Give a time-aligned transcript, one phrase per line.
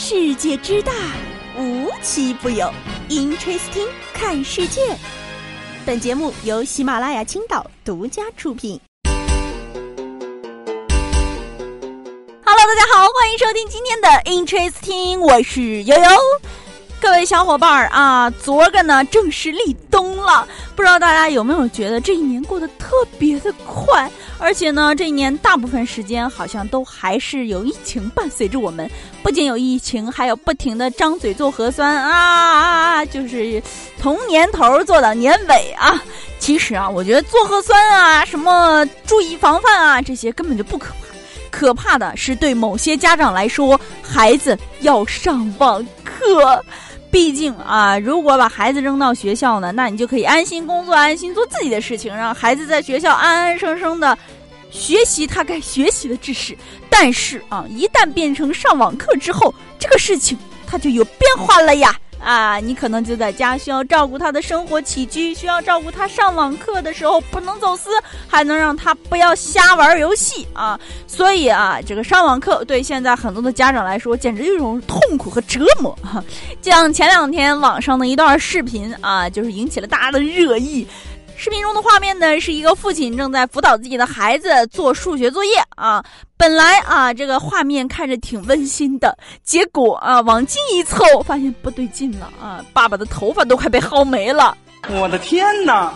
[0.00, 0.92] 世界之大，
[1.58, 2.72] 无奇不有。
[3.08, 4.96] Interesting，看世界。
[5.84, 8.80] 本节目由喜马拉雅青岛独家出品。
[12.44, 16.10] Hello，大家好，欢迎收听今天的 Interesting，我是悠悠。
[17.00, 20.46] 各位小伙伴儿啊，昨个呢正式立冬了，
[20.76, 24.08] 不知道大家有没有觉得这一年过得特别的快？
[24.38, 28.88] 而且呢，这一年大部分时间好像都还是有疫情伴随着我们，
[29.22, 33.62] 不仅有疫情，还有不停的张嘴做核酸啊啊啊，就是
[34.00, 36.02] 从年头做到年尾啊。
[36.38, 41.16] 其实啊，我觉得做核酸啊，什么注意防范啊，这些根本就不可怕，
[41.50, 46.64] 可怕的是对某些家长来说，孩子要上网课。
[47.10, 54.16] 毕竟啊，如果把孩子扔到学校呢，那你就可以安心工作，安心做自己的事情，让孩子在学校安安生生的
[54.70, 56.56] 学习他该学习的知识。
[56.90, 60.36] 但是啊，一旦变成上网课之后，这个事情
[60.66, 61.94] 它就有变化了呀。
[62.22, 67.90] 啊，你可能就在家需要照顾他的生活起居，需要照顾他上网课的时候不能走私，
[68.26, 70.78] 还能让他不要瞎玩游戏啊。
[71.06, 75.96] 所以啊，这个上网课对现在很多的家长来说，简直就是一种痛苦和折磨。
[76.02, 76.22] 哈
[76.60, 80.86] 像前两天网上的一段视频啊，就是引起了大家的热议。
[81.40, 86.04] 视频中的画面呢，是一个父亲正在辅导自己的孩子做数学作业啊。
[86.36, 92.60] 本来啊，这个画面看着挺温馨的，结果啊，往近一凑，发现不对劲了啊！
[92.72, 94.58] 爸爸的头发都快被薅没了。
[94.90, 95.92] 我的天哪！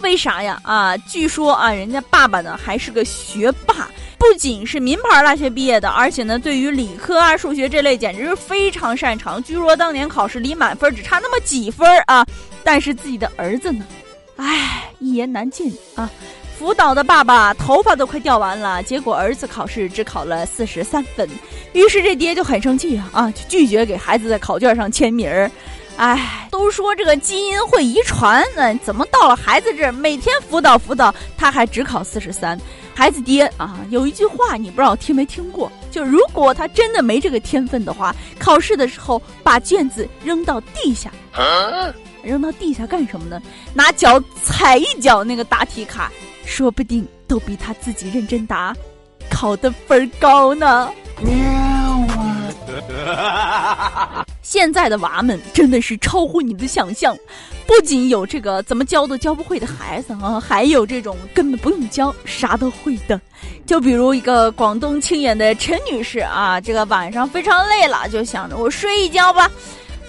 [0.00, 0.60] 为啥呀？
[0.62, 9.42] 啊，据说啊，人家爸爸呢还是个学霸，不仅是名牌大学毕业的，而且呢，对于理科啊、数学这类简直是非常擅长。
[9.42, 12.26] 据说当年考试离满分只差那么几分啊，
[12.62, 13.86] 但是自己的儿子呢？
[14.36, 16.08] 唉，一言难尽啊！
[16.58, 21.28] 辅导的爸爸头发都快掉完了，结果儿子考试只考了四十三分，
[21.72, 25.50] 于是这爹就很生气啊啊，就拒绝给孩子在考卷上签名儿。
[25.96, 32.58] 唉，都说这个基因会遗传，那怎么到了孩子这儿，每天辅导辅导，他还只考四十三？
[32.94, 35.70] 孩子爹啊，有一句话你不知道听没听过？
[35.90, 41.10] 就如果他真的没这个天分的话，考试的时候把卷子扔到地下。
[42.22, 43.40] 扔到地下干什么呢？
[43.74, 46.10] 拿脚踩一脚那个答题卡，
[46.44, 48.74] 说不定都比他自己认真答，
[49.30, 50.90] 考的分高呢。
[54.42, 57.16] 现在的娃们真的是超乎你的想象，
[57.66, 63.20] 不仅有这个怎么教都教不会的孩子啊，还有这种根本不用教啥都会的。
[63.66, 69.50] 就比如一个广东清远的陈女士啊，这个晚上非常累了，就想着我睡一觉吧。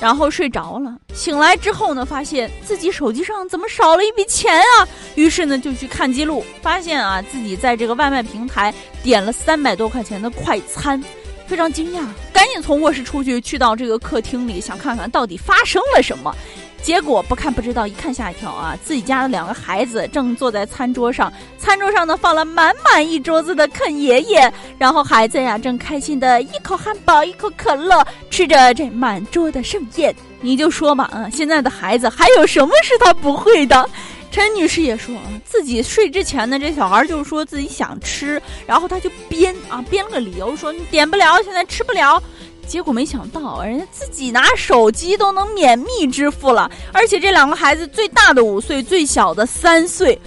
[0.00, 4.88] 然后睡着了，醒来之后呢，发现自己手机上怎么少了一笔钱啊？
[5.14, 11.02] 于是呢，就去看记录，发现啊，自己在这个外卖平台点了三百多块钱的快餐，
[11.46, 16.34] 非常惊讶，赶紧从卧室出去，去到这个客厅里，想看看到底发生了什么。
[16.84, 18.76] 结果不看不知道，一看吓一跳啊！
[18.84, 30.14] 自己家的两个孩子正坐在餐桌上，餐桌上呢放了满满一桌子的啃爷爷，然后孩子呀正开心的一口汉堡一口可乐，吃着这满桌的盛宴。
[30.42, 33.88] 你就说吧，啊，现在的孩子还有什么是他不会的？
[34.30, 42.22] 陈女士也说啊，自己睡之前呢，这小孩就说自己想吃，然后他就编啊编了个理由说你点不了，现在吃不了。
[42.66, 50.18] 结果没想到，人家自己拿手机都能免密支付了，而且这两个孩子最大的五岁，最小的三岁。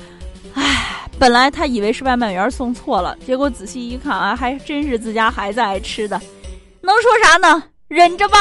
[0.53, 6.19] 唉，本来他以为是外卖员送错了，结果仔细一看啊，还真是自家孩子爱吃的。
[6.81, 7.63] 能说啥呢？
[7.87, 8.37] 忍着吧。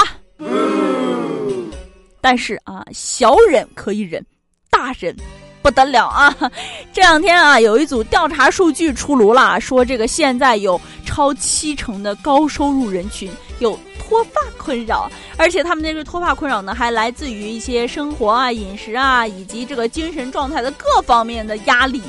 [2.20, 4.24] 但是啊，小忍可以忍，
[4.70, 5.14] 大忍
[5.62, 6.34] 不得了啊！
[6.92, 13.78] 这两天啊，有一组调查数据出炉了，说这个现在有超七成的高收入人群有。
[14.08, 22.00] 脱发困扰，而且他们那个脱发困扰呢，还来自于一些生活啊、饮食啊，以及这个精神状态的各方面的压力。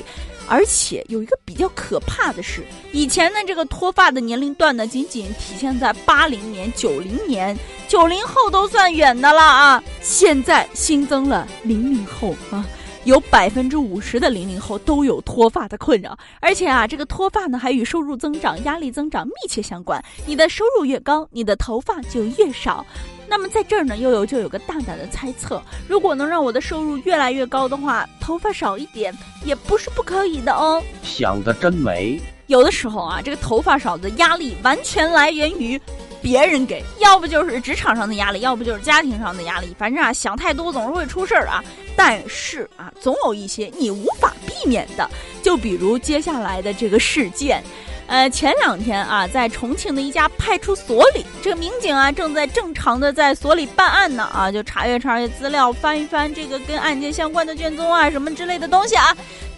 [0.47, 7.57] 而且有一个比较可怕的是，以前的这个脱发的年龄段呢，仅仅体现在八零年、九零年，
[7.87, 9.83] 九零后都算远的了啊。
[9.99, 12.63] 现在新增了零零后啊。
[13.07, 20.03] 有百分之五十的零零后都有脱发的困扰，而且啊，这个脱发呢还与收入增长、压力增长密切相关。
[20.25, 22.85] 你的收入越高，你的头发就越少。
[23.25, 30.83] 那么在这儿呢，悠悠就有个大胆的猜测：如果能让我的收入越来越高的话，头发少一点也不是不可以的哦。
[31.01, 32.19] 想的真美。
[32.47, 35.79] 有的时候啊，这个头发少的压力完全来源于。
[36.21, 39.75] 别人给，要不就是职场上的压力，要不就是家庭上的压力。
[39.77, 41.63] 反正啊，想太多总是会出事儿啊。
[41.95, 45.09] 但是啊，总有一些你无法避免的，
[45.41, 47.63] 就比如接下来的这个事件。
[48.05, 59.13] 呃，前两天啊，在重庆的一家派出所里，这个民警啊正在正常的在所里办案呢啊，就查阅查阅资料，翻一翻这个跟案件相关的卷宗啊什么之类的东西啊。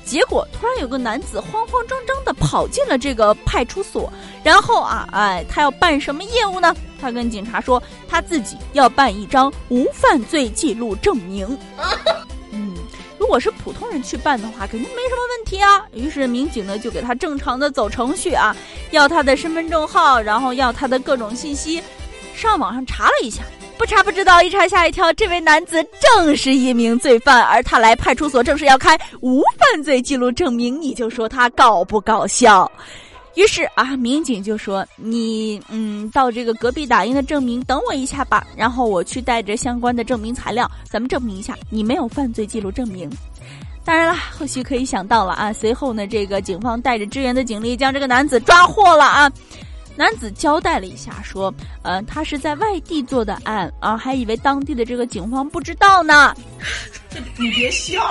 [0.10, 4.12] 结果突然有个男子慌慌张张的跑进了这个派出所，
[4.44, 6.76] 然后啊，哎，他要办什么业务呢？
[7.00, 11.56] 他跟警察说他自己要办一张无犯罪记录证明。
[12.50, 12.74] 嗯。
[13.20, 15.86] 如果是普通人去办的话，肯定没什么问题啊。
[15.94, 18.56] 于是民警呢就给他正常的走程序啊，
[18.90, 21.84] 要他的身份证号，然后要他的各种信息。
[22.34, 23.44] 上网上查了一下，
[23.80, 30.80] 不查不知道，一查吓一跳，这位男子正是一名罪犯，而他来派出所正是要开无犯罪记录证明。
[30.82, 32.70] 你就说他搞不搞笑？
[33.36, 38.46] 于是啊，民警就说：“你嗯，到这个隔壁打印的证明，等我一下吧。
[38.54, 43.10] 然后我去带着相关的证明材料，咱们证明一下你没有犯罪记录证明。
[43.86, 45.54] 当然了，后续可以想到了啊。
[45.54, 49.32] 随后呢，这个警方带着支援的警力将这个男子抓获了啊。
[50.00, 51.54] 男子交代了一下，说：
[51.84, 56.34] 呃，他是在外地做的案啊，还以为当地的这个警方不知道呢。
[57.38, 58.02] 你别笑，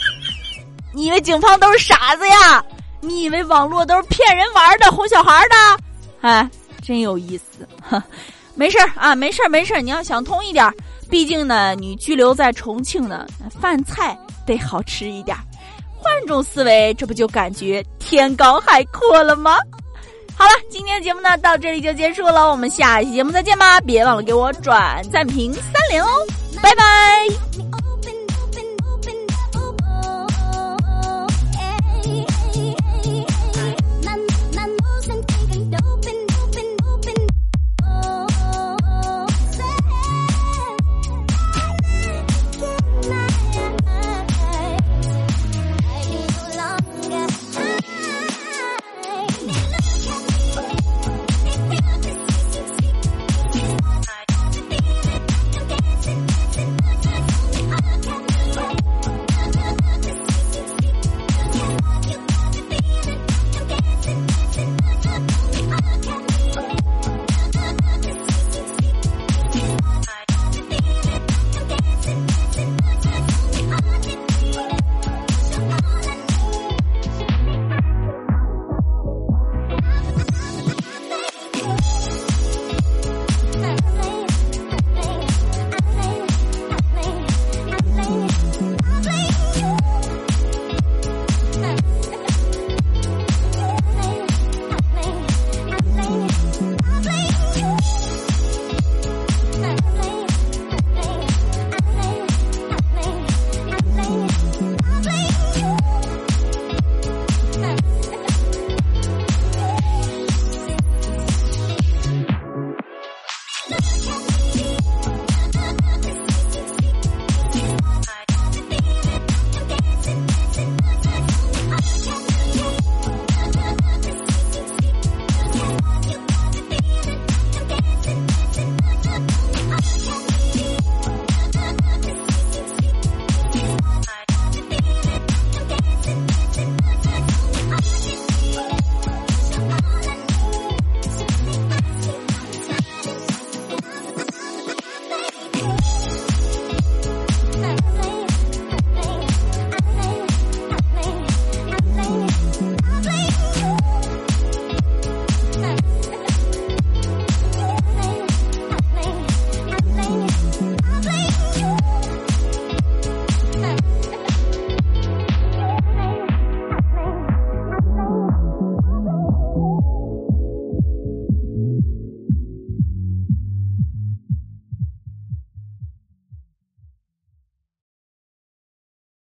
[0.92, 2.62] 你以为警方都是傻子呀？”
[3.00, 5.84] 你以为网络都是骗人玩的、哄小孩的？
[6.20, 6.50] 哎，
[6.82, 7.66] 真有意思。
[8.54, 9.80] 没事儿啊，没事儿，没事儿。
[9.80, 10.70] 你要想通一点，
[11.08, 13.26] 毕竟呢，你拘留在重庆呢，
[13.58, 15.34] 饭菜得好吃一点。
[15.96, 19.56] 换种思维，这不就感觉天高海阔了吗？
[20.38, 23.80] 好了，今天的节目呢到这里就结束了，我们下期节目再见吧！
[23.80, 26.08] 别忘了给我转赞评三连哦，
[26.62, 27.65] 拜拜。